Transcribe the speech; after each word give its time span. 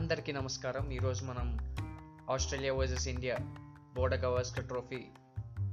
అందరికీ 0.00 0.32
నమస్కారం. 0.32 0.90
ఈరోజు 0.90 1.24
మనం 1.24 1.58
Australia 2.30 2.74
versus 2.74 3.08
India 3.08 3.36
Border 3.96 4.14
Gavaskar 4.14 4.64
trophy 4.64 4.98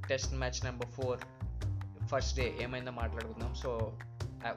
test 0.10 0.34
match 0.34 0.66
number 0.66 0.88
four 0.88 1.20
first 2.06 2.38
day 2.38 2.56
ఏమైందో 2.62 2.92
మాట్లాడుకుందాం. 2.92 3.54
సో 3.54 3.98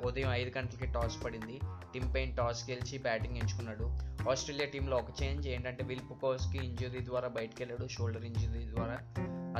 ఉదయం 0.05 0.33
ఐదు 0.33 0.59
గంటలకి 0.59 0.87
టాస్ 0.87 1.25
పడింది. 1.25 1.61
టిమ్ 1.95 2.15
పెయిన్ 2.15 2.37
టాస్ 2.37 2.71
గెలిచి 2.71 2.99
బ్యాటింగ్ 2.99 3.37
ఎంచుకున్నాడు. 3.37 3.85
ఆస్ట్రేలియా 4.31 4.69
టీంలో 4.69 4.97
ఒక 4.97 5.23
చేంజ్ 5.23 5.49
ఏంటంటే 5.49 5.85
విల్ 5.85 6.11
పుకోస్కి 6.11 6.59
ఇంజురీ 6.67 7.05
ద్వారా 7.05 7.29
బయటకు 7.29 7.57
వెళ్ళాడు 7.59 7.89
షోల్డర్ 7.89 8.25
ఇంజురీ 8.25 8.75
ద్వారా 8.75 8.99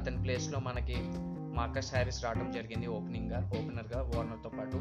అతని 0.01 0.23
ప్లేస్లో 0.23 0.61
మనకి 0.61 0.97
మార్కస్ 1.57 1.93
హ్యారిస్ 1.95 2.25
రావడం 2.25 2.53
జరిగింది 2.53 2.87
ఓపెనింగ్గా 2.87 3.47
ఓపెనర్గా 3.47 4.03
వార్నర్తో 4.03 4.49
పాటు. 4.49 4.77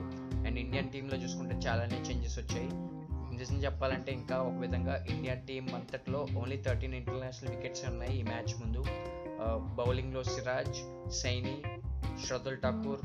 అండ్ 0.48 0.60
ఇండియన్ 0.60 0.90
టీంలో 0.90 1.18
చూసుకుంటే 1.18 1.56
చాలానే 1.56 1.98
చేంజెస్ 1.98 2.40
వచ్చాయి. 2.40 2.99
నిజం 3.40 3.56
చెప్పాలంటే 3.56 4.12
ఇంకా 4.12 4.42
ఒక 4.42 4.54
విధంగా 4.54 5.06
ఇండియా 5.10 5.36
టీం 5.36 5.76
అంతట్లో 5.76 6.28
ఓన్లీ 6.38 6.62
థర్టీన్ 6.62 6.94
ఇంటర్నేషనల్ 6.94 7.56
వికెట్స్ 7.56 7.86
ఉన్నాయి 7.86 8.20
ఈ 8.20 8.24
మ్యాచ్ 8.24 8.54
ముందు. 8.62 8.86
బౌలింగ్లో 9.76 10.24
సిరాజ్ 10.24 11.12
సైని 11.12 11.64
శ్రద్ధుల్ 12.26 12.58
ఠాకూర్ 12.62 13.00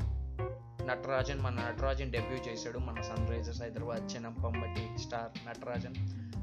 నటరాజన్ 0.87 1.39
మన 1.39 1.53
నటరాజన్ 1.53 2.11
డెబ్యూ 2.11 2.51
చేశాడు. 2.51 2.79
మన 2.79 3.01
sun 3.01 3.27
Risers 3.27 3.61
Hyderabad 3.61 4.15
Chinnappampatti 4.15 5.01
star 5.01 5.47
Natarajan 5.47 5.95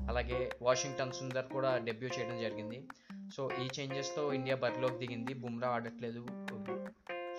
అలాగే 0.09 0.51
వాషింగ్టన్ 0.63 1.13
సుందర్ 1.13 1.53
కూడా 1.53 1.79
డెబ్యూ 1.79 2.11
చేయడం 2.19 2.41
జరిగింది. 2.41 2.89
సో 3.37 3.51
ఈ 3.63 3.69
చేంజెస్తో 3.81 4.33
ఇండియా 4.33 4.57
బరిలోకి 4.57 4.99
దిగింది. 4.99 5.35
బుమ్రా 5.35 5.69
ఆడట్లేదు. 5.69 6.27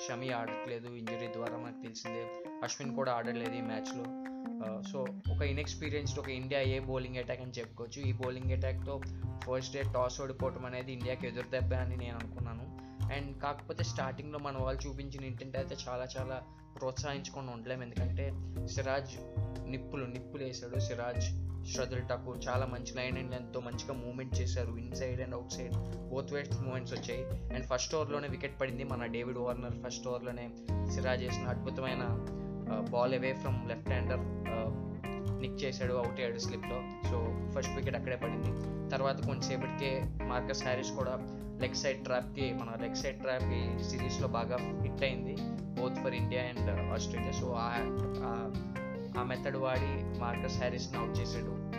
షమి 0.08 0.34
ఆడట్లేదు. 0.34 0.88
ఇంజరీ 0.88 1.28
ద్వారా 1.28 1.58
మనకు 1.58 1.82
తెలిసిందే. 1.82 2.28
అశ్విన్ 2.64 2.96
కూడా 2.96 3.14
ఆడలేదు 3.14 3.56
ఈ 3.56 3.62
మ్యాచ్లో 3.62 4.33
Uh, 4.64 4.80
సో 4.90 5.00
ఒక 5.34 5.42
ఇన్ఎక్స్పీరియన్స్డ్ 5.42 6.20
ఒక 6.20 6.30
ఇండియా 6.30 6.60
ఏ 6.74 6.80
బౌలింగ్ 6.80 7.18
అటాక్ 7.18 7.42
అని 7.42 7.56
చెప్పుకోవచ్చు. 7.60 8.00
ఈ 8.10 8.12
బౌలింగ్ 8.12 8.52
అటాక్తో 8.52 9.02
ఫస్ట్ 9.46 9.74
డే 9.74 9.82
టాస్ 9.96 10.22
ఓడిపోవటం 10.22 10.66
అనేది 10.66 10.92
ఇండియాకి 10.94 11.28
ఎదురు 11.28 11.50
దెబ్బ 11.50 11.74
అని 11.74 11.96
నేను 11.98 12.16
అనుకున్నాను. 12.16 12.66
అండ్ 13.14 13.42
కాకపోతే 13.42 13.84
స్టార్టింగ్లో 13.84 14.40
మన 14.40 14.58
వాళ్ళు 14.58 14.82
చూపించిన 14.88 15.24
ఇంటెంట్ 15.24 15.58
అయితే 15.58 15.78
చాలా 15.88 16.06
చాలా 16.16 16.38
ప్రోత్సహించుకొని 16.78 17.52
ఉండలేము 17.52 17.84
ఎందుకంటే 17.84 18.28
సిరాజ్ 18.68 19.16
నిప్పులు 19.72 20.06
నిప్పులు 20.06 20.44
వేసాడు 20.44 20.80
సిరాజ్ 20.80 21.26
శ్రద్ధల్ 21.74 22.08
ఠాకూర్ 22.10 22.40
చాలా 22.48 22.66
మంచి 22.66 22.94
లైన్ 22.98 23.18
అండ్ 23.18 23.36
ఎంతో 23.36 23.60
మంచిగా 23.60 23.94
మూమెంట్ 23.94 24.42
చేశారు. 24.42 24.78
Inside 24.78 25.22
and 25.22 25.36
outside 25.54 25.76
both 26.14 26.34
ways 26.34 26.56
movements 26.62 26.94
వచ్చాయి 26.94 27.24
అండ్ 27.56 27.66
ఫస్ట్ 27.66 27.96
ఓవర్లోనే 27.96 28.28
వికెట్ 28.28 28.62
పడింది 28.62 28.84
మన 28.84 29.06
డేవిడ్ 29.18 29.38
వార్నర్ 29.38 29.78
ఫస్ట్ 29.86 30.08
ఓవర్లోనే 30.08 30.48
సిరాజ్ 30.96 31.24
చేసిన 31.24 31.46
అద్భుతమైన 31.48 32.06
ball 32.70 33.14
away 33.14 33.34
from 33.34 33.70
left 33.70 33.90
hander 33.90 34.24
nick 35.42 35.64
చేశాడు 35.64 35.94
అవుట్ 35.94 36.20
అయ్యాడు 36.20 36.40
స్లిప్లో 36.40 37.10
సో 37.10 37.18
ఫస్ట్ 37.56 37.76
వికెట్ 37.76 37.96
అక్కడే 37.96 38.16
పడింది. 38.16 38.52
తర్వాత 38.90 39.26
కొంతసేపటికే 39.26 40.04
మార్కస్ 40.24 40.64
హ్యారిస్ 40.64 40.92
కూడా 40.92 41.18
లెగ్ 41.62 41.76
సైడ్ 41.76 42.04
ట్రాప్కి 42.04 42.54
మన 42.54 42.82
లెగ్ 42.82 42.96
సైడ్ 42.96 43.22
ట్రాప్ 43.22 43.44
ఈ 43.44 43.84
సిరీస్లో 43.84 44.28
బాగా 44.28 44.58
హిట్ 44.82 45.04
అయింది 45.04 45.36
both 45.82 45.96
for 45.96 46.14
India 46.14 46.44
and 46.44 46.92
Australia 46.94 47.32
so 47.32 47.56
ఆ 49.20 49.24
మెథడ్ 49.24 49.58
వాడి 49.58 50.20
మార్కస్ 50.20 50.58
హ్యారిస్ని 50.58 50.98
అవుట్ 50.98 51.20
చేశాడు. 51.20 51.74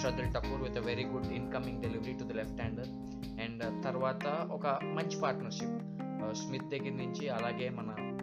Shardul 0.00 0.34
Thakur 0.34 0.62
with 0.62 0.78
a 0.78 0.80
very 0.80 1.04
good 1.04 1.26
incoming 1.26 1.82
delivery 1.82 2.12
to 2.12 2.24
the 2.24 2.32
left 2.32 2.60
hander 2.60 2.88
and 3.42 3.84
తర్వాత 3.84 4.26
ఒక 4.50 4.66
మంచి 4.84 5.20
పార్ట్నర్షిప్ 5.20 5.76
స్మిత్ 6.34 6.68
దగ్గర 6.68 6.92
నుంచి 6.92 7.28
అలాగే 7.28 7.68
మన 7.68 8.13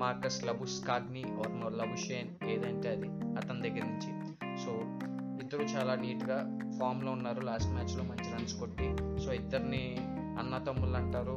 మార్కస్ 0.00 0.44
లబుస్ 0.44 0.84
కాగ్ని 0.84 1.24
ఓర్నో 1.38 1.68
లబుషేన్ 1.68 2.48
ఏదంటే 2.50 2.88
అది 2.88 3.08
అతని 3.38 3.62
దగ్గర 3.62 3.84
నుంచి. 3.86 4.10
సో 4.64 4.72
ఇద్దరు 5.42 5.62
చాలా 5.62 5.94
నీట్గా 5.94 6.58
ఫామ్లో 6.80 7.12
ఉన్నారు. 7.12 7.40
లాస్ట్ 7.40 7.68
మ్యాచ్లో 7.68 8.02
మంచి 8.02 8.32
రన్స్ 8.32 8.54
కొట్టి. 8.54 8.96
సో 9.24 9.32
ఇద్దరిని 9.32 9.96
అన్న 10.40 10.64
తమ్ముళ్ళు 10.68 10.96
అంటారు 10.96 11.36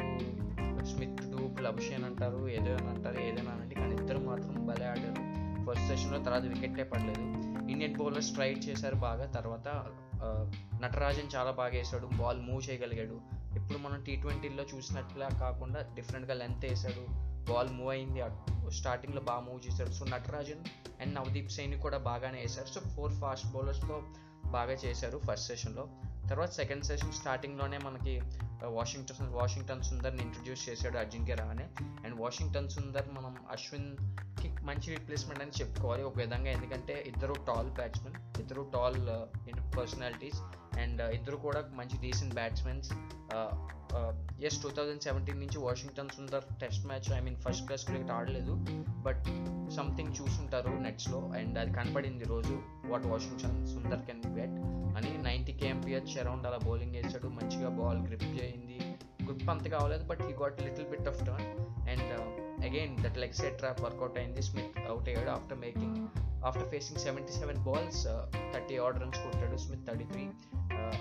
స్మిత్ 0.86 1.22
డూప్ 1.32 1.62
లబుషేన్ 1.62 2.04
అంటారు 2.04 2.50
ఏదైనా 2.50 2.90
అంటారు 2.90 3.20
ఏదైనా 3.22 3.52
అనండి. 3.52 3.76
కానీ 3.76 3.96
ఇద్దరు 3.96 4.20
మాత్రం 4.20 4.68
భలే 4.68 4.86
ఆడారు. 4.86 5.22
ఫస్ట్ 5.66 5.88
సెషన్లో 5.88 6.20
తర్వాత 6.20 6.42
వికెట్టే 6.42 6.84
పడలేదు. 6.84 7.22
ఇండియన్ 7.72 7.98
బౌలర్స్ 7.98 8.32
ట్రై 8.34 8.54
చేశారు 8.54 8.96
బాగా. 8.96 9.26
తర్వాత 9.26 9.68
నటరాజన్ 10.82 11.36
చాలా 11.36 11.52
బాగా 11.52 11.72
వేసాడు 11.74 12.06
బాల్ 12.06 12.42
మూవ్ 12.42 12.72
చేయగలిగాడు. 12.72 13.18
ఇప్పుడు 13.56 13.78
మనం 13.78 14.04
టీ 14.04 14.16
ట్వంటీలో 14.16 14.64
చూసినట్లా 14.76 15.28
కాకుండా 15.40 15.80
డిఫరెంట్గా 15.96 16.34
లెంత్ 16.34 16.66
వేసాడు 16.66 17.33
బాల్ 17.50 17.72
మూవ్ 17.80 17.92
అయింది. 17.96 18.22
స్టార్టింగ్లో 18.80 19.22
బాగా 19.30 19.42
మూవ్ 19.48 19.60
చేశారు 19.66 19.92
సో 19.92 20.06
నటరాజన్ 20.14 20.64
అండ్ 21.02 21.14
నవదీప్ 21.18 21.52
సైని 21.56 21.78
కూడా 21.86 21.98
బాగానే 22.10 22.40
వేశారు. 22.46 22.70
సో 22.76 22.82
ఫోర్ 22.96 23.14
ఫాస్ట్ 23.22 23.48
బౌలర్స్తో 23.54 23.98
బాగా 24.58 24.76
చేశారు 24.86 25.18
ఫస్ట్ 25.28 25.48
సెషన్లో 25.52 25.84
తర్వాత 26.30 26.52
సెకండ్ 26.60 26.86
సెషన్ 26.90 27.14
స్టార్టింగ్లోనే 27.20 27.78
మనకి 27.86 28.14
uh, 28.64 28.70
వాషింగ్టన్ 28.76 29.32
వాషింగ్టన్ 29.40 29.84
సుందర్ని 29.88 30.22
ఇంట్రడ్యూస్ 30.24 30.62
చేశాడు 30.70 30.98
అజింక్య 30.98 31.36
రహానే 31.36 31.66
అండ్ 32.06 32.16
వాషింగ్టన్ 32.22 32.70
సుందర్ 32.70 33.08
మనం 33.18 33.34
అశ్విన్కి 33.56 34.50
మంచి 34.70 34.88
రిప్లేస్మెంట్ 34.96 35.44
అని 35.46 35.56
చెప్పుకోవాలి 35.60 36.04
ఒక 36.10 36.18
విధంగా. 36.24 36.50
ఎందుకంటే 36.50 36.96
ఇద్దరు 37.12 37.36
టాల్ 37.50 37.72
బ్యాట్స్మెన్ 37.80 38.18
ఇద్దరు 38.44 38.64
టాల్ 38.76 39.00
పర్సనాలిటీస్ 39.78 40.40
uh, 40.42 40.63
అండ్ 40.82 41.02
ఇద్దరు 41.18 41.38
కూడా 41.46 41.62
మంచి 41.80 41.98
decent 42.04 42.34
batsmens 42.40 42.90
as 44.48 44.58
two 44.64 44.70
thousand 44.78 45.02
seventeen 45.02 45.40
నుంచి 45.40 45.58
Washington 45.66 46.10
Sundar 46.18 46.46
test 46.62 46.86
match 46.90 47.08
I 47.18 47.20
mean 47.26 47.38
first 47.46 47.66
class 47.68 47.84
cricket 47.90 48.12
ఆడలేదు. 48.18 48.54
బట్ 49.06 49.26
సంథింగ్ 49.78 50.14
చూసుంటారు 50.20 50.74
నెట్స్లో 50.86 51.20
అండ్ 51.40 51.58
అది 51.62 51.74
కనపడింది 51.74 52.26
రోజు 52.34 52.56
what 52.92 53.06
Washington 53.12 53.60
Sundar 53.74 54.04
can 54.08 54.24
get 54.40 54.58
అని 54.98 55.12
నైంటీ 55.28 55.54
కేఎంపిహెచ్ 55.62 56.14
అరౌండ్ 56.24 56.48
అలా 56.48 56.60
బౌలింగ్ 56.68 56.96
వేసాడు 57.00 57.28
మంచిగా 57.38 57.70
బాల్ 57.80 58.02
గ్రిప్ 58.08 58.28
చేయింది. 58.40 58.80
గ్రిప్ 59.28 59.50
అంత 59.54 59.68
కావలేదు 59.76 60.04
but 60.12 60.24
he 60.28 60.34
got 60.42 60.58
little 60.68 60.90
bit 60.94 61.08
of 61.12 61.22
turn 61.28 61.48
and 61.92 62.12
again 62.68 62.94
that 63.04 63.18
leg 63.24 63.38
side 63.42 63.58
trap 63.62 63.82
workout 63.86 64.18
అయింది. 64.24 64.42
స్మిత్ 64.50 64.78
అవుట్ 64.92 65.10
అయ్యాడు 65.12 65.32
after 65.38 65.60
making 65.66 65.98
after 66.48 66.68
facing 66.74 67.00
seventy 67.06 67.34
seven 67.42 67.60
balls 67.68 68.04
thirty 68.54 68.78
order 68.86 69.02
runs 69.04 69.20
కొట్టాడు. 69.26 69.58
Smith 69.66 69.86
thirty 69.90 70.06
three 70.14 70.24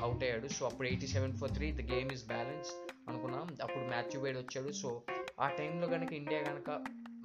out 0.03 0.25
అయ్యాడు. 0.25 0.49
So 0.49 0.67
అప్పుడు 0.67 0.89
eighty 0.89 1.07
seven 1.07 1.35
four 1.37 1.53
three 1.53 1.73
the 1.73 1.93
game 1.93 2.13
is 2.13 2.27
balance 2.27 2.71
అనుకున్నాం. 3.09 3.47
అప్పుడు 3.63 3.85
Matthew 3.85 4.21
Wade 4.21 4.39
వచ్చాడు. 4.39 4.73
So 4.73 5.03
ఆ 5.41 5.49
టైంలో 5.49 5.89
కనుక 5.89 6.13
ఇండియా 6.13 6.43
కనుక 6.43 6.71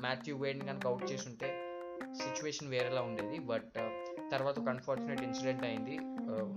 మాథ్యూ 0.01 0.38
వేడ్ని 0.38 0.66
కనుక 0.66 0.88
అవుట్ 0.88 1.12
చేసి 1.12 1.29
ఉంటే 1.29 1.50
సిచ్యువేషన్ 2.23 2.69
వేరేలా 2.69 3.01
ఉండేది. 3.01 3.40
బట్ 3.40 3.73
తర్వాత 4.31 4.59
ఒక 4.59 4.69
అన్ఫార్చునేట్ 4.69 5.22
ఇన్సిడెంట్ 5.22 5.63
అయింది. 5.63 5.97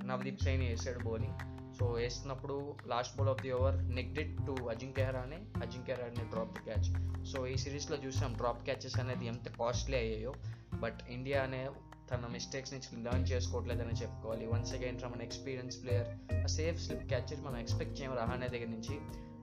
నవదీప్ 0.07 0.43
సైని 0.43 0.69
వేసాడు 0.69 0.99
బౌలింగ్. 1.05 1.39
సో 1.79 1.87
వేస్తున్నప్పుడు 1.87 2.77
last 2.87 3.17
ball 3.17 3.31
of 3.31 3.43
the 3.43 3.53
over 3.53 3.77
nicked 3.95 4.33
to 4.47 4.53
Ajinkya 4.71 5.05
Rahane 5.17 5.39
Ajinkya 5.63 5.95
Rahane 5.95 6.25
drop 6.31 6.53
the 6.53 6.65
catch 6.69 6.89
so 7.27 7.47
ఈ 7.47 7.57
సిరీస్లో 7.57 7.97
చూసాం 7.97 8.33
డ్రాప్ 8.33 8.65
క్యాచెస్ 8.65 9.01
అనేది 9.01 9.27
ఎంత 9.27 9.49
కాస్ట్లీ 9.59 9.99
అయ్యాయో. 9.99 10.35
బట్ 10.75 11.01
ఇండియా 11.11 11.43
అనే 11.43 11.63
తన 12.11 12.29
మిస్టేక్స్ 12.33 12.73
నుంచి 12.73 13.05
లర్న్ 13.05 13.27
చేసుకోవట్లేదని 13.33 13.93
చెప్పుకోవాలి. 14.03 14.47
Once 14.47 14.75
again 14.75 14.99
from 14.99 15.13
an 15.13 15.23
experience 15.23 15.83
player 15.83 16.49
safe 16.49 16.83
slip 16.83 17.07
catches 17.09 17.43
మనం 17.43 17.59
ఎక్స్పెక్ట్ 17.59 18.01
చేయము 18.01 18.17
రహానే 18.17 18.49
దగ్గర 18.49 18.67
నుంచి 18.67 18.95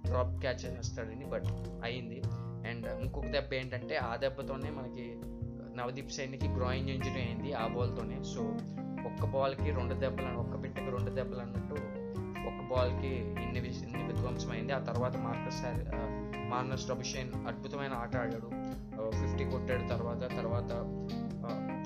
డ్రాప్ 0.05 0.39
క్యాచ్ 0.41 0.65
చేస్తాడని 0.65 1.25
బట్ 1.25 1.45
అయింది. 1.83 2.21
అండ్ 2.69 3.01
ఇంకొక 3.01 3.25
దెబ్బ 3.25 3.53
ఏంటంటే 3.53 3.95
ఆ 3.95 4.15
దెబ్బతోనే 4.15 4.69
మనకి 4.69 5.05
నవదీప్ 5.77 6.11
సైనికి 6.11 6.47
గ్రాయింగ్ 6.47 6.89
ఇంజరీ 6.89 7.21
అయింది 7.21 7.53
ఆ 7.53 7.67
బాల్తోనే 7.67 8.23
సో 8.23 8.41
ఒక్క 9.07 9.25
బాల్కి 9.25 9.69
రెండు 9.71 9.93
దెబ్బలు 9.93 10.39
ఒక్క 10.39 10.63
పిట్టకి 10.63 10.85
రెండు 10.85 11.11
దెబ్బలు 11.11 11.39
అన్నట్టు 11.39 11.73
ఒక్క 12.47 12.61
బాల్కి 12.73 13.11
ఇన్ని 13.43 13.59
ఇన్ని 13.69 14.03
విధ్వంసం 14.07 14.51
అయింది. 14.51 14.73
ఆ 14.73 14.79
తర్వాత 14.79 15.17
మార్కస్ 15.17 15.63
మార్నస్ 16.49 16.89
రబిషేన్ 16.89 17.33
అద్భుతమైన 17.47 17.93
ఆట 17.93 18.15
ఆడాడు. 18.15 18.49
ఫిఫ్టీ 19.11 19.45
కొట్టాడు 19.45 19.87
తర్వాత 19.87 20.21
తర్వాత 20.37 20.71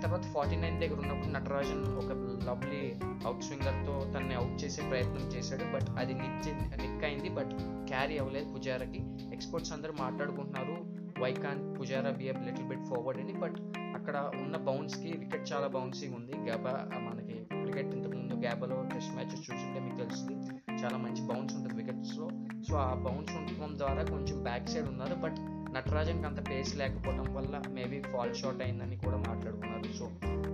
తర్వాత 0.03 0.24
ఫార్టీ 0.24 0.56
నైన్ 0.56 0.81
దగ్గర 0.81 1.00
ఉన్నప్పుడు 1.00 1.31
నటరాజన్ 1.33 1.83
ఒక 2.01 2.12
లవ్లీ 2.48 2.95
అవుట్ 3.25 3.44
స్వింగర్తో 3.44 4.12
తనని 4.13 4.36
అవుట్ 4.36 4.63
చేసే 4.63 4.81
ప్రయత్నం 4.89 5.27
చేశాడు. 5.36 5.63
బట్ 5.74 5.88
అది 5.98 6.13
నిక్ 6.13 6.48
నిక్ 6.81 7.03
అయింది. 7.03 7.30
బట్ 7.30 7.51
క్యారీ 7.88 8.18
అవ్వలేదు 8.18 8.53
పుజారాకి. 8.53 9.01
ఎక్స్పర్ట్స్ 9.33 9.74
అందరూ 9.74 9.94
మాట్లాడుకుంటున్నారు 10.00 11.01
why 11.21 11.33
can 11.33 11.80
Pujara 11.80 12.09
be 12.09 12.45
little 12.45 12.68
bit 12.68 12.86
forward 12.86 13.21
అని. 13.21 13.33
బట్ 13.33 13.56
అక్కడ 13.77 14.31
ఉన్న 14.44 14.57
బౌన్స్కి 14.57 15.18
వికెట్ 15.18 15.53
చాలా 15.53 15.68
బౌన్సింగ్ 15.68 16.15
ఉంది. 16.15 16.51
గబా 16.51 16.89
మనకి 16.98 17.33
క్రికెట్ 17.33 17.95
ఇంతకుముందు 17.95 18.33
గ్యాబాలో 18.33 18.83
టెస్ట్ 18.94 19.13
మ్యాచెస్ 19.13 19.36
చూసుంటే 19.36 19.80
మీకు 19.80 19.98
తెలుస్తుంది 19.98 20.81
చాలా 20.83 20.98
మంచి 20.98 21.21
బౌన్స్ 21.27 21.56
ఉంటుంది 21.56 21.75
వికెట్స్లో 21.75 22.30
సో 22.69 22.75
ఆ 22.77 22.94
బౌన్స్ 22.94 23.33
ఉండటం 23.36 23.77
ద్వారా 23.77 24.03
కొంచెం 24.03 24.44
బ్యాక్ 24.44 24.69
సైడ్ 24.69 24.88
ఉన్నారు. 24.88 25.15
బట్ 25.15 25.38
నటరాజన్కి 25.75 26.25
అంత 26.25 26.50
పేస్ 26.50 26.75
లేకపోవడం 26.75 27.35
వల్ల 27.35 27.62
మేబీ 27.69 28.01
ఫాల్ 28.01 28.35
షాట్ 28.35 28.62
అయిందని 28.62 28.97
కూడా 28.97 29.18
మాట్లాడుకున్నారు. 29.18 29.94
సో 29.97 30.06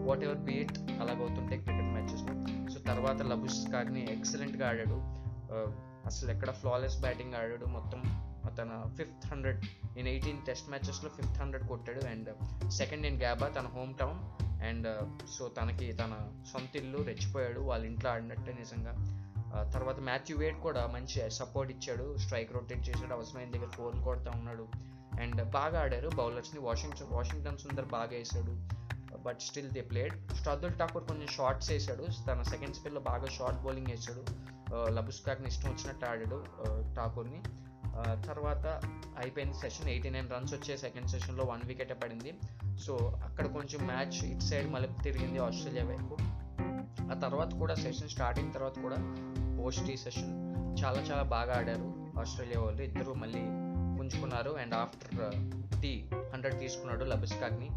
వాట్ 0.07 0.23
ఎవర్ 0.23 0.37
బీట్ 0.37 0.77
అలాగవుతుంటే 1.01 1.57
క్రికెట్ 1.57 1.93
మ్యాచెస్లో 1.95 2.33
సో 2.73 2.79
తర్వాత 2.79 3.21
లబుస్ 3.21 3.71
కాగ్ని 3.71 4.17
ఎక్సలెంట్గా 4.17 4.69
ఆడాడు. 4.69 5.27
Uh, 5.47 5.69
అసలు 6.05 6.31
ఎక్కడ 6.31 6.49
ఫ్లాలెస్ 6.51 7.01
బ్యాటింగ్ 7.01 7.33
ఆడాడు. 7.33 7.65
మొత్తం 7.65 7.99
uh, 8.43 8.55
తన 8.55 8.95
fifth 8.97 9.27
hundred 9.27 9.65
in 9.97 10.07
eighteen 10.07 10.45
test 10.47 10.69
మ్యాచెస్లో 10.69 11.09
fifth 11.09 11.39
hundred 11.41 11.67
కొట్టాడు. 11.67 12.01
అండ్ 12.07 12.29
సెకండ్ 12.69 13.05
ఇన్ 13.05 13.17
గ్యాబా 13.17 13.47
తన 13.47 13.67
హోమ్ 13.67 13.93
టౌన్ 13.95 14.19
అండ్ 14.63 14.87
సో 15.37 15.47
తనకి 15.47 15.93
తన 15.93 16.13
సొంత 16.53 16.75
ఇల్లు 16.75 16.97
రెచ్చిపోయాడు. 16.97 17.59
వాళ్ళ 17.59 17.85
ఇంట్లో 17.85 18.11
ఆడినట్టే 18.11 18.53
నిజంగా. 18.53 18.93
Uh, 19.47 19.71
తర్వాత 19.73 19.99
మాథ్యూ 19.99 20.37
వేడ్ 20.37 20.59
కూడా 20.59 20.87
మంచి 20.93 21.31
సపోర్ట్ 21.31 21.71
ఇచ్చాడు. 21.71 22.17
స్ట్రైక్ 22.17 22.53
రొటేట్ 22.53 22.89
చేశాడు. 22.89 23.13
అవసరమైన 23.13 23.51
దగ్గర 23.51 23.67
ఫోన్ 23.67 24.03
కొడతా 24.03 24.31
ఉన్నాడు. 24.35 24.67
అండ్ 25.21 25.43
బాగా 25.51 25.77
ఆడారు. 25.83 26.09
బౌలర్స్ని 26.15 26.61
వాషింగ్టన్ 26.61 27.13
వాషింగ్టన్ 27.15 27.57
సుందర్ 27.57 27.85
బాగా 27.85 28.09
వేశాడు 28.11 28.53
but 29.25 29.39
still 29.41 29.69
they 29.69 29.81
played. 29.81 30.15
Shardul 30.33 30.73
Thakur 30.79 31.03
కొంచెం 31.03 31.27
షార్ట్స్ 31.27 31.71
వేసాడు. 31.71 32.05
తన 32.27 32.41
సెకండ్ 32.41 32.75
స్పెల్లో 32.75 33.01
బాగా 33.01 33.27
షార్ట్ 33.37 33.59
బౌలింగ్ 33.63 33.87
వేసాడు. 33.91 34.23
లబుస్కాక్ని 34.91 35.47
ఇష్టం 35.47 35.69
వచ్చినట్టు 35.69 36.05
ఆడాడు 36.05 36.37
ఠాకూర్ని. 36.97 37.41
తర్వాత 38.27 38.65
అయిపోయింది 39.21 39.53
సెషన్ 39.53 39.89
ఎయిటీ 39.89 40.09
నైన్ 40.09 40.29
రన్స్ 40.31 40.53
వచ్చే 40.53 40.77
సెకండ్ 40.77 41.07
సెషన్లో 41.07 41.43
వన్ 41.43 41.61
వికెట్ 41.65 41.93
పడింది. 42.03 42.33
సో 42.85 42.95
అక్కడ 43.23 43.45
కొంచెం 43.53 43.87
మ్యాచ్ 43.87 44.17
ఇట్ 44.31 44.43
సైడ్ 44.43 44.67
మలుపు 44.71 45.03
తిరిగింది 45.03 45.39
ఆస్ట్రేలియా 45.39 45.85
వైపు. 45.85 46.17
ఆ 47.11 47.15
తర్వాత 47.23 47.51
కూడా 47.59 47.75
సెషన్ 47.75 48.09
స్టార్టింగ్ 48.09 48.53
తర్వాత 48.53 48.79
కూడా 48.79 48.97
పోస్ట్ 49.59 49.89
ఈ 49.91 49.97
సెషన్ 49.97 50.31
చాలా 50.83 50.99
చాలా 51.09 51.23
బాగా 51.35 51.53
ఆడారు 51.57 51.87
ఆస్ట్రేలియా 52.19 52.61
వాళ్ళు. 52.63 52.81
ఇద్దరు 52.81 53.13
మళ్ళీ 53.23 53.43
ఉంచుకున్నారు. 54.07 54.51
And 54.63 54.75
after 54.83 55.15
uh, 55.27 55.35
tea 55.81 55.91
hundred 56.33 56.55
తీసుకున్నాడు 56.63 57.03
లబిస్కాగ్ని 57.11 57.69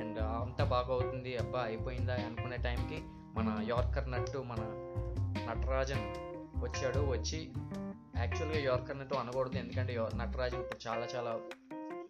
అండ్ 0.00 0.18
uh, 0.24 0.36
అంతా 0.44 0.64
బాగా 0.74 0.90
అవుతుంది 0.96 1.32
అబ్బా 1.42 1.60
అయిపోయిందా 1.70 2.14
అనుకునే 2.28 2.58
టైంకి 2.66 2.98
మన 3.38 3.48
యార్కర్ 3.70 4.08
నట్టు 4.12 4.38
మన 4.50 4.62
నటరాజన్ 5.48 6.04
వచ్చాడు. 6.64 7.00
వచ్చి 7.14 7.40
యాక్చువల్గా 8.20 8.60
యార్కర్ 8.68 8.98
నట్టు 9.00 9.16
అనకూడదు. 9.22 9.56
ఎందుకంటే 9.62 9.94
నటరాజన్ 10.20 10.62
ఇప్పుడు 10.64 10.80
చాలా 10.86 11.06
చాలా 11.14 11.32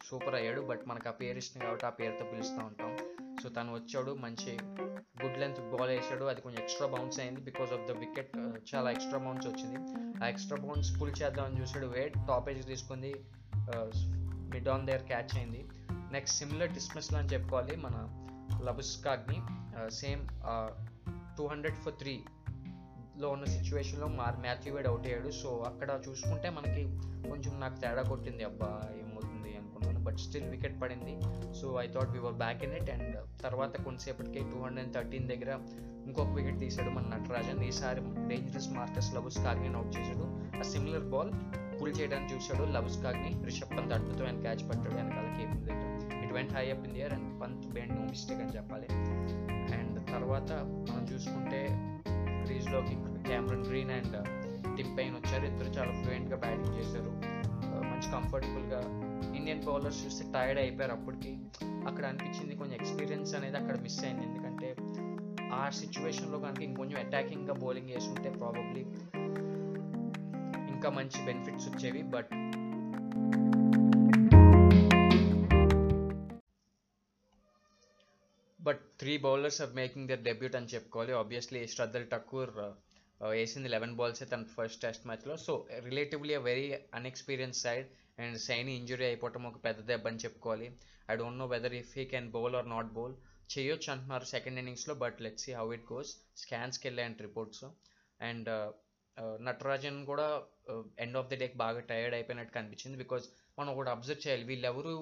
సూపర్ 0.08 0.36
అయ్యాడు. 0.40 0.60
బట్ 0.70 0.82
మనకు 0.90 1.08
ఆ 1.12 1.14
పేరు 1.20 1.38
ఇష్టం 1.42 1.60
కాబట్టి 1.64 1.86
ఆ 1.90 1.92
పేరుతో 2.00 2.24
పిలుస్తూ 2.32 2.60
ఉంటాం. 2.70 2.92
సో 3.40 3.48
తను 3.56 3.72
వచ్చాడు. 3.78 4.12
మంచి 4.24 4.52
గుడ్ 5.22 5.38
లెంత్ 5.42 5.60
బాల్ 5.72 5.90
వేసాడు. 5.94 6.24
అది 6.32 6.40
కొంచెం 6.44 6.60
ఎక్స్ట్రా 6.64 6.88
బౌన్స్ 6.94 7.19
అయింది. 7.22 7.40
Because 7.48 7.72
of 7.76 7.84
the 7.90 7.98
wicket 8.04 8.34
uh, 8.42 8.54
చాలా 8.70 8.90
ఎక్స్ట్రా 8.96 9.20
బౌన్స్ 9.26 9.48
వచ్చింది. 9.50 9.80
ఆ 10.22 10.28
ఎక్స్ట్రా 10.34 10.58
బౌన్స్ 10.64 10.92
పుల్ 11.00 11.16
చేద్దామని 11.22 11.60
చూసాడు 11.62 11.88
వేట్ 11.96 12.16
టాప్ 12.30 12.48
ఏజ్ 12.52 12.64
తీసుకుంది. 12.72 13.12
మిడ్ 14.52 14.68
ఆన్ 14.68 14.86
దేర్ 14.86 15.02
క్యాచ్ 15.02 15.36
అయింది. 15.36 15.66
నెక్స్ట్ 16.12 16.38
సిమిలర్ 16.38 16.72
డిస్మిస్లో 16.72 17.18
అని 17.18 17.28
చెప్పుకోవాలి. 17.28 17.76
మన 17.76 17.96
Labuschagne 18.64 19.38
same 19.90 20.28
two 21.38 21.46
hundred 21.46 21.76
for 21.76 21.94
three 21.94 22.24
లో 23.18 23.28
ఉన్న 23.30 23.44
సిచ్యువేషన్లో 23.44 24.06
మా 24.06 24.24
మ్యాథ్యూ 24.40 24.74
వేడ్ 24.74 24.86
అవుట్ 24.86 25.06
అయ్యాడు. 25.06 25.30
సో 25.30 25.50
అక్కడ 25.66 26.00
చూసుకుంటే 26.08 26.50
మనకి 26.50 26.82
కొంచెం 27.28 27.60
నాకు 27.60 27.80
తేడా 27.80 28.02
కొట్టింది. 28.02 28.44
అబ్బా 28.44 28.80
ఏమవుతుంది 29.00 29.56
అనుకున్నాను. 29.56 30.04
బట్ 30.04 30.19
స్టిల్ 30.19 30.48
వికెట్ 30.50 30.80
పడింది. 30.82 31.14
So 31.60 31.76
I 31.80 31.86
thought 31.86 32.10
we 32.10 32.19
were 32.19 32.34
back 32.34 32.64
in 32.64 32.72
it. 32.72 32.90
And 32.90 33.16
తర్వాత 33.42 33.80
కొంతసేపటికి 33.82 34.38
టూ 34.38 34.58
హండ్రెడ్ 34.62 34.94
థర్టీన్ 34.94 35.28
దగ్గర 35.28 35.52
ఇంకొక 36.06 36.28
వికెట్ 36.28 36.58
తీశాడు 36.58 36.90
మన 36.90 37.06
నటరాజన్. 37.14 37.64
ఈసారి 37.64 38.00
డేంజరస్ 38.28 38.69
మార్కస్ 38.69 39.14
లబుస్ 39.14 39.38
కాగ్ని 39.38 39.74
అవుట్ 39.74 39.92
చేశాడు. 39.98 40.26
ఆ 40.58 40.62
సిమిలర్ 40.72 41.06
బాల్ 41.14 41.32
పుల్ 41.82 41.94
చేయడానికి 42.00 42.34
చూశాడు 42.34 42.64
లబుస్ 42.73 43.02
కాగ్ని 43.02 43.44
రిషబ్ 43.44 43.78
పంత్ 43.78 43.93
అద్భుతమైన 43.93 44.40
క్యాచ్ 44.40 44.69
పట్టాడు 44.69 44.94
వెనకాల 44.94 45.37
కేబుల్ 45.38 45.67
దగ్గర. 45.67 46.25
It 46.25 46.32
went 46.32 46.52
high 46.52 46.70
up 46.70 46.84
in 46.84 46.94
the air 46.94 47.12
and 47.12 47.43
Pant 47.43 47.67
bend 47.67 47.94
no 47.96 48.06
mistake 48.06 48.40
అని 48.40 48.56
చెప్పాలి. 48.56 48.87
అండ్ 49.75 50.06
తర్వాత 50.06 50.52
మనం 50.52 51.05
చూసుకుంటే 51.14 51.61
క్రీజ్లోకి 52.44 52.94
Cameron 53.28 53.67
Green 53.67 53.90
and 53.90 54.17
Tim 54.76 54.99
Paine 54.99 55.14
వచ్చారు. 55.14 55.44
ఇద్దరు 55.44 55.67
చాలా 55.67 56.02
ఫ్లూయెంట్గా 56.02 56.37
బ్యాటింగ్ 56.37 56.78
చేశారు. 56.78 57.37
Uh, 57.67 57.82
మంచి 57.84 58.12
కంఫర్టబుల్గా 58.12 58.81
ఇండియన్ 59.37 59.64
బౌలర్స్ 59.64 60.06
చూస్తే 60.06 60.25
టైర్డ్ 60.34 60.61
అయిపోయారు 60.61 60.93
అప్పటికి. 60.93 61.38
అక్కడ 61.64 62.05
అనిపించింది 62.05 62.56
కొంచెం 62.56 62.75
ఎక్స్పీరియన్స్ 62.75 63.34
అనేది 63.34 63.56
అక్కడ 63.56 63.76
మిస్ 63.81 64.05
అయింది. 64.05 64.26
ఎందుకంటే 64.26 64.76
ఆ 65.55 65.70
సిచ్యువేషన్లో 65.70 66.38
కనుక 66.38 66.62
ఇంకొంచెం 66.62 67.06
అటాకింగ్గా 67.06 67.55
బౌలింగ్ 67.55 67.90
చేస్తుంటే 67.90 68.31
ప్రాబబ్లీ 68.31 68.87
ఇంకా 70.76 70.90
మంచి 70.99 71.19
బెనిఫిట్స్ 71.28 71.69
వచ్చేవి 71.69 72.02
but 72.14 72.32
but 78.58 78.82
three 79.00 79.12
bowlers 79.25 79.61
of 79.64 79.75
making 79.78 80.08
their 80.11 80.23
debut 80.28 80.56
అని 80.58 80.70
చెప్పుకోవాలి. 80.75 81.12
ఆబ్వియస్లీ 81.20 81.61
శ్రద్ధల్ 81.75 82.06
ఠక్కూర్ 82.12 82.52
వేసింది 83.20 83.69
లెవెన్ 83.75 83.94
బాల్స్ 83.99 84.23
తన 84.32 84.44
ఫస్ట్ 84.56 84.81
టెస్ట్ 84.84 85.05
మ్యాచ్లో 85.08 85.34
so 85.44 85.52
relatively 85.87 86.34
very 86.49 86.67
inexperience 86.99 87.61
side 87.67 87.87
and 88.22 88.38
Saini 88.46 88.72
injury 88.81 89.05
అయిపోవటం 89.11 89.44
ఒక 89.50 89.58
పెద్ద 89.67 89.81
దెబ్బ 89.90 90.06
అని 90.12 90.22
చెప్పుకోవాలి. 90.25 90.69
I 91.12 91.17
don't 91.20 91.40
know 91.43 91.46
whether 91.55 91.76
if 91.81 91.93
he 91.99 92.05
can 92.14 92.29
bowl 92.37 92.56
or 92.61 92.69
not 92.75 92.90
bowl 92.99 93.14
చేయొచ్చు 93.55 93.88
అంటున్నారు 93.94 94.26
సెకండ్ 94.34 94.61
ఇన్నింగ్స్లో 94.62 94.96
but 95.05 95.20
let's 95.26 95.46
see 95.46 95.52
how 95.61 95.67
it 95.76 95.87
goes 95.93 96.12
స్కాన్స్కి 96.43 96.87
వెళ్ళాయంట 96.88 97.22
రిపోర్ట్స్ 97.29 97.64
అండ్ 98.20 98.50
నటరాజన్ 99.46 99.98
కూడా 100.10 100.26
ఎండ్ 101.04 101.18
ఆఫ్ 101.20 101.28
ది 101.30 101.36
డేకి 101.42 101.56
బాగా 101.64 101.80
టైర్డ్ 101.90 102.14
అయిపోయినట్టు 102.18 102.52
కనిపించింది 102.58 102.96
బికాజ్ 103.02 103.26
మనం 103.58 103.70
ఒకటి 103.74 103.90
అబ్జర్వ్ 103.94 104.22
చేయాలి. 104.24 104.44
వీళ్ళెవరు 104.50 104.94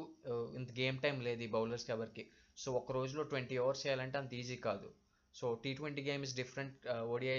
ఇంత 0.58 0.70
గేమ్ 0.80 0.98
టైం 1.04 1.16
లేదు 1.28 1.42
ఈ 1.46 1.50
బౌలర్స్కి 1.56 1.92
ఎవరికి. 1.96 2.24
సో 2.62 2.68
ఒక 2.80 2.92
రోజులో 2.98 3.22
ట్వంటీ 3.32 3.56
అవర్స్ 3.62 3.82
చేయాలంటే 3.86 4.16
అంత 4.22 4.32
ఈజీ 4.40 4.56
కాదు. 4.68 4.88
So 5.34 5.46
T 5.62 5.70
twenty 5.78 6.02
game 6.08 6.22
is 6.26 6.34
different 6.40 6.84
ODI 7.14 7.38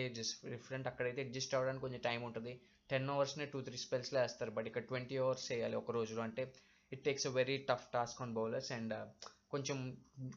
different 0.56 0.88
అక్కడైతే 0.92 1.22
అడ్జస్ట్ 1.26 1.54
అవ్వడానికి 1.58 1.84
కొంచెం 1.86 2.02
టైం 2.10 2.20
ఉంటుంది. 2.30 2.54
టెన్ 2.92 3.08
అవర్స్నే 3.14 3.46
టూ 3.54 3.60
త్రీ 3.68 3.78
స్పెల్స్లో 3.86 4.20
వేస్తారు. 4.24 4.52
బట్ 4.58 4.68
ఇక్కడ 4.72 4.86
ట్వంటీ 4.92 5.16
అవర్స్ 5.26 5.46
చేయాలి 5.52 5.78
ఒక 5.82 5.92
రోజులో. 6.00 6.22
అంటే 6.28 6.44
it 6.92 7.04
takes 7.08 7.28
a 7.30 7.34
very 7.40 7.58
tough 7.70 7.88
task 7.96 8.20
on 8.26 8.36
bowlers 8.40 8.72
and 8.78 8.94
కొంచెం 9.54 9.78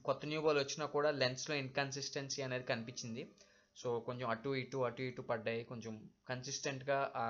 కొత్త 0.06 0.26
న్యూ 0.31 0.41
బాల్ 0.44 0.58
వచ్చినా 0.62 0.87
కూడా 0.94 1.11
లెన్స్లో 1.23 1.55
ఇన్కన్సిస్టెన్సీ 1.64 2.41
అనేది 2.46 2.64
కనిపించింది. 2.73 3.23
సో 3.79 3.89
కొంచెం 4.07 4.27
అటు 4.35 4.51
ఇటు 4.63 4.79
అటు 4.89 5.03
ఇటు 5.09 5.23
పడ్డాయి. 5.31 5.63
కొంచెం 5.65 5.95
కన్సిస్టెంట్గా 6.29 6.99
ఆ 7.23 7.27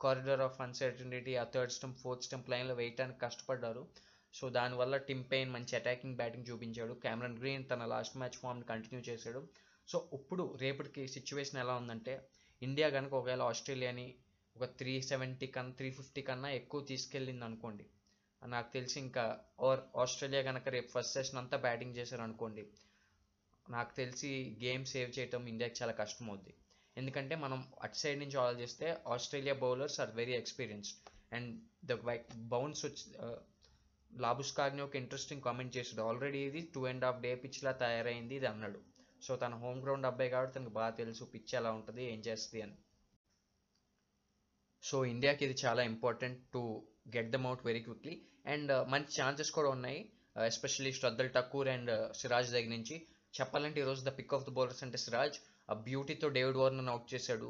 కారిడార్ 0.00 0.44
ఆఫ్ 0.46 0.60
అన్సర్టనిటీ 0.66 1.32
ఆ 1.42 1.44
థర్డ్ 1.54 1.74
స్టెంప్ 1.76 1.98
ఫోర్త్ 2.02 2.26
స్టెంప్ 2.26 2.50
లైన్లో 2.52 2.74
వేయటానికి 2.74 3.20
కష్టపడ్డారు. 3.24 3.82
సో 4.34 4.44
దానివల్ల 4.58 4.96
టిమ్ 5.08 5.24
పెయిన్ 5.32 5.52
మంచి 5.56 5.72
అటాకింగ్ 5.76 6.18
బ్యాటింగ్ 6.20 6.48
చూపించాడు. 6.50 6.94
క్యామరన్ 7.04 7.38
గ్రీన్ 7.40 7.66
తన 7.72 7.84
లాస్ట్ 7.94 8.16
మ్యాచ్ 8.16 8.38
ఫామ్ని 8.42 8.66
కంటిన్యూ 8.72 9.02
చేశాడు. 9.10 9.42
సో 9.88 9.98
ఇప్పుడు 10.18 10.44
రేపటికి 10.62 11.04
సిచ్యువేషన్ 11.08 11.60
ఎలా 11.64 11.74
ఉందంటే 11.74 12.14
ఇండియా 12.62 12.88
కనుక 12.88 13.12
ఒకవేళ 13.14 13.42
ఆస్ట్రేలియాని 13.52 14.06
ఒక 14.56 14.66
త్రీ 14.78 14.94
సెవెంటీ 15.02 15.46
కన్నా 15.46 15.72
త్రీ 15.78 15.88
ఫిఫ్టీ 15.90 16.22
కన్నా 16.22 16.48
ఎక్కువ 16.60 16.80
తీసుకెళ్ళింది 16.90 17.44
అనుకోండి 17.44 17.84
నాకు 18.42 18.68
తెలిసి 18.72 18.96
ఇంకా 19.00 19.24
ఆర్ 19.68 19.80
ఆస్ట్రేలియా 20.02 20.42
కనుక 20.42 20.68
రేపు 20.68 20.88
ఫస్ట్ 20.94 21.14
సెషన్ 21.16 21.40
అంతా 21.42 21.56
బ్యాటింగ్ 21.66 21.96
చేశారు 21.98 22.22
అనుకోండి 22.22 22.62
నాకు 23.76 23.92
తెలిసి 24.00 24.30
గేమ్ 24.64 24.84
సేవ్ 24.92 25.10
చేయటం 25.18 25.42
ఇండియాకి 25.52 25.76
చాలా 25.80 25.94
కష్టం 26.02 26.26
అవుద్ది 26.30 26.52
ఎందుకంటే 26.96 27.34
మనం 27.44 27.60
అటు 27.84 27.98
సైడ్ 28.02 28.18
నుంచి 28.22 28.36
ఆలోచిస్తే 28.44 28.86
Australia 29.14 29.54
bowlers 29.64 29.98
are 30.02 30.12
very 30.20 30.34
experienced. 30.40 30.98
And 31.36 31.50
the 31.90 31.96
bounce 32.52 32.82
వచ్చి 32.86 33.04
లాబుస్కార్ని 34.10 34.82
ఒక 34.86 34.94
ఇంట్రెస్టింగ్ 35.02 35.44
కామెంట్ 35.48 35.76
చేసాడు 35.76 36.02
ఆల్రెడీ 36.08 36.40
ఇది 36.48 36.60
టూ 36.74 36.80
అండ్ 36.90 37.04
హాఫ్ 37.06 37.20
డే 37.26 37.30
పిచ్లా 37.42 37.72
తయారైంది 37.82 38.34
ఇది 38.40 38.48
అన్నాడు. 38.52 38.80
సో 39.26 39.32
తన 39.42 39.54
హోమ్ 39.62 39.80
గ్రౌండ్ 39.84 40.08
అబ్బాయి 40.10 40.30
కాబట్టి 40.34 40.54
తనకు 40.56 40.74
బాగా 40.78 40.92
తెలుసు 41.00 41.24
పిచ్ 41.34 41.54
ఎలా 41.60 41.70
ఉంటుంది 41.78 42.02
ఏం 42.12 42.20
చేస్తుంది 42.28 42.60
అని. 42.66 42.76
సో 44.82 44.96
ఇండియాకి 45.12 45.42
ఇది 45.46 45.56
చాలా 45.64 45.82
important 45.92 46.40
to 46.54 46.62
get 47.16 47.30
them 47.34 47.46
out 47.50 47.64
very 47.68 47.82
quickly. 47.86 48.14
And 48.52 48.72
మంచి 48.92 49.12
ఛాన్సెస్ 49.20 49.52
కూడా 49.58 49.70
ఉన్నాయి. 49.76 50.00
ఎస్పెషల్లీ 50.50 50.92
శ్రద్ధల్ 50.98 51.32
ఠక్కూర్ 51.36 51.70
అండ్ 51.76 51.92
సిరాజ్ 52.20 52.50
దగ్గర 52.56 52.72
నుంచి. 52.76 52.96
చెప్పాలంటే 53.38 53.78
ఈరోజు 53.82 54.00
the 54.06 54.12
pick 54.18 54.32
of 54.36 54.46
the 54.46 54.52
bowlers 54.56 54.82
అంటే 54.84 54.98
సిరాజ్. 55.04 55.36
ఆ 55.70 55.74
బ్యూటీతో 55.88 56.28
డేవిడ్ 56.36 56.58
వార్నర్ 56.60 56.90
అవుట్ 56.92 57.08
చేశాడు. 57.12 57.48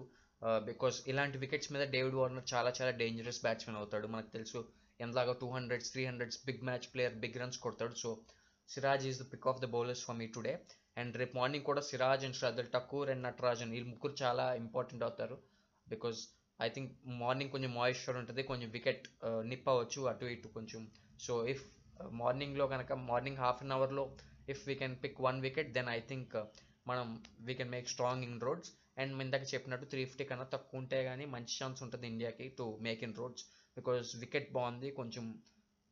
బికాస్ 0.68 0.96
ఇలాంటి 1.10 1.37
వికెట్స్ 1.44 1.70
మీద 1.75 1.84
డేవిడ్ 1.94 2.16
వార్నర్ 2.18 2.46
చాలా 2.52 2.70
చాలా 2.78 2.92
డేంజరస్ 3.00 3.40
బ్యాట్స్మెన్ 3.46 3.78
అవుతాడు. 3.80 4.06
మనకు 4.14 4.30
తెలుసు 4.37 4.60
ఎంతలాగా 5.04 5.34
two 5.42 5.49
hundreds 5.56 5.90
three 5.94 6.02
hundreds 6.10 6.38
big 6.49 6.62
match 6.68 6.87
player 6.94 7.16
big 7.22 7.38
runs 7.42 7.58
కొడతాడు. 7.64 7.94
So 8.02 8.10
Siraj 8.68 9.06
is 9.10 9.20
the 9.22 9.26
pick 9.32 9.49
of 9.52 9.60
the 9.64 9.68
bowlers 9.75 10.04
for 10.06 10.18
me 10.20 10.26
today 10.37 10.54
and 11.00 11.14
రేపు 11.20 11.34
మార్నింగ్ 11.40 11.66
కూడా 11.70 11.82
సిరాజ్ 11.90 12.25
అండ్ 12.26 12.38
శ్రద్ధల్ 12.40 12.70
ఠక్కూర్ 12.75 13.10
అండ్ 13.12 13.25
నటరాజన్ 13.28 13.72
ఈ 13.78 13.80
ముగ్గురు 13.92 14.14
చాలా 14.22 14.44
ఇంపార్టెంట్ 14.62 15.04
అవుతారు. 15.06 15.37
బికాస్ 15.87 16.18
ఐ 16.60 16.68
థింక్ 16.76 16.90
మార్నింగ్ 17.22 17.52
కొంచెం 17.54 17.72
మాయిశ్చర్ 17.80 18.16
ఉంటుంది 18.22 18.42
కొంచెం 18.50 18.68
వికెట్ 18.78 19.04
నిప్ 19.50 19.68
అవ్వచ్చు 19.75 20.00
అటు 20.10 20.26
ఇటు 20.34 20.49
కొంచెం. 20.56 20.82
సో 21.26 21.34
ఇఫ్ 21.52 21.64
మార్నింగ్లో 22.22 22.66
కనుక 22.75 22.92
మార్నింగ్ 23.10 23.40
హాఫ్ 23.44 23.62
అన్ 23.64 23.75
అవర్లో 23.76 24.04
if 24.52 24.62
we 24.69 24.75
can 24.75 24.97
pick 25.04 25.21
one 25.21 25.40
wicket 25.40 25.71
then 25.73 25.88
I 25.88 26.00
think 26.11 26.35
మనం 26.87 27.09
we 27.40 27.54
can 27.54 27.71
make 27.71 27.88
strong 27.88 28.25
inroads 28.40 28.71
and 28.99 29.23
ఇందాక 29.23 29.45
చెప్పినట్టు 29.54 29.87
త్రీ 29.87 30.02
ఫిఫ్టీ 30.04 30.25
కన్నా 30.25 30.47
తక్కువ 30.54 30.80
ఉంటే 30.80 31.04
కానీ 31.04 31.25
మంచి 31.26 31.54
ఛాన్స్ 31.61 31.83
ఉంటుంది 31.83 32.07
ఇండియాకి 32.07 32.47
to 32.59 32.66
make 32.80 33.02
inroads 33.14 33.45
because 33.76 34.16
wicket 34.16 34.52
బాగుంది 34.52 34.90
కొంచెం 34.90 35.26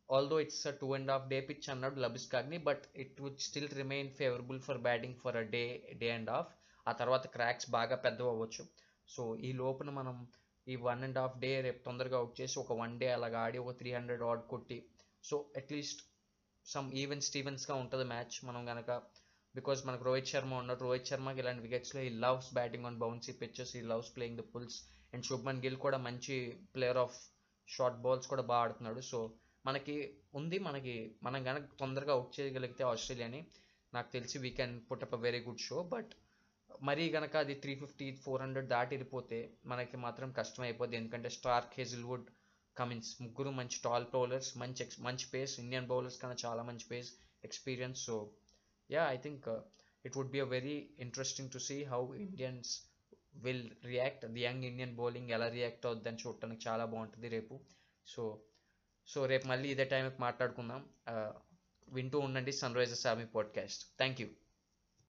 although 0.09 0.37
it's 0.41 0.67
two 0.81 0.89
and 0.95 1.11
half 1.11 1.29
day 1.29 1.41
pitch 1.41 1.71
అన్నాడు 1.71 1.97
Labuschagne 2.01 2.59
but 2.59 2.85
it 2.97 3.21
would 3.21 3.39
still 3.39 3.71
remain 3.81 4.11
favourable 4.11 4.61
for 4.61 4.79
batting 4.79 5.19
for 5.23 5.37
a 5.37 5.45
day 5.55 5.65
day 5.99 6.11
and 6.11 6.31
half 6.31 6.53
ఆ 6.87 6.93
తర్వాత 6.93 7.27
క్రాక్స్ 7.27 7.71
బాగా 7.71 7.97
పెద్దవి 7.97 8.29
అవ్వచ్చు. 8.29 8.63
సో 9.09 9.23
ఈ 9.39 9.53
లోపున 9.53 9.91
మనం 9.91 10.17
ఈ 10.67 10.77
వన్ 10.87 11.03
అండ్ 11.05 11.19
హాఫ్ 11.19 11.37
డే 11.39 11.61
రేపు 11.61 11.81
తొందరగా 11.85 12.17
అవుట్ 12.17 12.41
చేసి 12.41 12.59
ఒక 12.59 12.73
వన్ 12.73 12.99
డే 12.99 13.09
అలాగా 13.13 13.39
ఆడి 13.41 13.59
ఒక 13.59 13.79
త్రీ 13.79 13.93
హండ్రెడ్ 13.93 14.23
ఆడ్ 14.23 14.43
కొట్టి 14.47 14.79
so 15.25 15.37
at least 15.57 16.01
some 16.73 16.89
even 17.03 17.23
స్టీవెన్స్గా 17.27 17.75
ఉంటుంది 17.83 18.05
మ్యాచ్ 18.13 18.35
మనం 18.49 18.63
కనుక 18.71 18.91
బికాజ్ 19.55 19.81
మనకు 19.89 20.05
రోహిత్ 20.09 20.31
శర్మ 20.33 20.53
ఉన్నాడు. 20.63 20.81
రోహిత్ 20.87 21.11
శర్మకి 21.11 21.41
ఇలాంటి 21.43 21.63
వికెట్స్లో 21.67 22.01
he 22.09 22.11
loves 22.25 22.51
batting 22.59 22.87
on 22.89 22.99
bouncy 23.03 23.33
pitches 23.43 23.73
he 23.79 23.83
loves 23.91 24.11
playing 24.17 24.41
the 24.41 24.45
pulls 24.53 24.77
and 25.13 25.27
Shubman 25.29 25.63
Gill 25.65 25.79
కూడా 25.85 25.99
మంచి 26.09 26.35
ప్లేయర్ 26.75 27.01
ఆఫ్ 27.05 27.17
షార్ట్ 27.69 27.99
బాల్స్ 28.05 28.31
కూడా 28.33 28.45
బాగా 28.51 28.65
ఆడుతున్నాడు. 28.65 29.01
సో 29.11 29.19
మనకి 29.65 29.97
ఉంది 30.41 30.59
మనకి 30.69 30.95
మనం 31.27 31.41
కనుక 31.49 31.65
తొందరగా 31.83 32.13
అవుట్ 32.17 32.35
చేయగలిగితే 32.39 32.85
ఆస్ట్రేలియాని. 32.91 33.41
నాకు 33.93 34.09
తెలిసి 34.17 34.37
we 34.45 34.51
can 34.59 34.75
put 34.91 35.05
up 35.07 35.15
a 35.19 35.21
very 35.27 35.41
good 35.49 35.65
show 35.69 35.79
but 35.95 36.13
మరీ 36.89 37.05
గనక 37.17 37.35
అది 37.45 37.55
త్రీ 37.63 37.73
ఫిఫ్టీ 37.83 38.07
ఫోర్ 38.25 38.43
హండ్రెడ్ 38.45 38.69
దాటి 38.75 38.93
వెళ్ళిపోతే 38.95 39.39
మనకి 39.73 39.97
మాత్రం 40.07 40.29
కష్టం 40.39 40.63
అయిపోద్ది. 40.69 40.97
ఎందుకంటే 41.01 41.31
స్టార్క్ 41.39 41.73
హెజిల్వుడ్ 41.81 42.27
కమిన్స్. 42.81 43.11
ముగ్గురు 43.23 43.51
మంచి 43.61 43.79
టాల్ 43.85 44.07
బౌలర్స్ 44.15 44.51
మంచి 44.63 44.83
ఎక్స్ 44.85 45.01
మంచి 45.01 45.27
పేస్ 45.35 45.55
ఇండియన్ 45.61 45.87
బౌలర్స్ 45.87 46.19
కన్నా 46.23 46.37
చాలా 46.45 46.63
మంచి 46.63 46.87
pace 46.93 47.11
experience 47.45 48.03
so 48.09 48.17
yeah 48.91 49.05
I 49.15 49.17
think 49.17 49.47
it 50.05 50.17
would 50.17 50.33
be 50.37 50.41
a 50.41 50.49
very 50.57 50.77
interesting 50.99 51.51
to 51.51 51.61
see 51.69 51.79
how 51.85 52.03
Indians 52.27 52.73
will 53.45 53.67
react 53.85 54.25
the 54.27 54.41
young 54.41 54.65
Indian 54.65 54.95
bowling 54.97 55.31
ఎలా 55.31 55.49
react 55.49 55.87
అవుద్దని 55.87 56.17
చూడటానికి 56.17 56.63
చాలా 56.69 56.85
బాగుంటుంది 56.85 57.29
రేపు. 57.29 57.57
సో 58.07 58.23
సో 59.09 59.21
రేపు 59.27 59.47
మళ్ళీ 59.47 59.69
ఇదే 59.71 59.85
టైంకి 59.85 60.21
మాట్లాడుకుందాం. 60.21 60.83
Uh, 61.13 61.33
వింటూ 61.89 62.19
ఉండండి 62.19 62.53
Sunrisers 62.75 63.07
army 63.07 63.27
podcast 63.35 63.83
thank 63.99 64.19
you 64.21 64.29